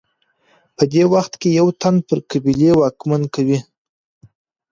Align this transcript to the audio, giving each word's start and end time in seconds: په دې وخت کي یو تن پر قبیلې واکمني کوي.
په 0.75 0.83
دې 0.91 1.03
وخت 1.13 1.33
کي 1.41 1.49
یو 1.59 1.67
تن 1.81 1.95
پر 2.07 2.19
قبیلې 2.31 2.71
واکمني 2.79 3.27
کوي. 3.35 3.59